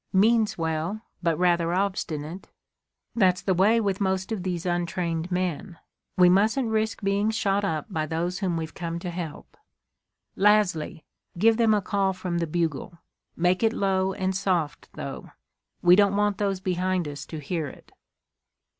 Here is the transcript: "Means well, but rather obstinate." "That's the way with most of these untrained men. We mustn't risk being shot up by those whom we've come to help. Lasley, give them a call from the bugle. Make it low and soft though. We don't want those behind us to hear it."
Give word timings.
"Means 0.11 0.57
well, 0.57 1.03
but 1.21 1.37
rather 1.37 1.75
obstinate." 1.75 2.49
"That's 3.13 3.39
the 3.43 3.53
way 3.53 3.79
with 3.79 4.01
most 4.01 4.31
of 4.31 4.41
these 4.41 4.65
untrained 4.65 5.31
men. 5.31 5.77
We 6.17 6.27
mustn't 6.27 6.71
risk 6.71 7.03
being 7.03 7.29
shot 7.29 7.63
up 7.63 7.85
by 7.87 8.07
those 8.07 8.39
whom 8.39 8.57
we've 8.57 8.73
come 8.73 8.97
to 8.97 9.11
help. 9.11 9.55
Lasley, 10.35 11.03
give 11.37 11.57
them 11.57 11.75
a 11.75 11.83
call 11.83 12.13
from 12.13 12.39
the 12.39 12.47
bugle. 12.47 12.97
Make 13.35 13.61
it 13.61 13.73
low 13.73 14.11
and 14.13 14.35
soft 14.35 14.89
though. 14.93 15.29
We 15.83 15.95
don't 15.95 16.15
want 16.17 16.39
those 16.39 16.59
behind 16.61 17.07
us 17.07 17.23
to 17.27 17.37
hear 17.39 17.67
it." 17.67 17.91